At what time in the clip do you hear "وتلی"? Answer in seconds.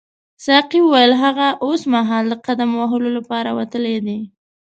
3.59-3.97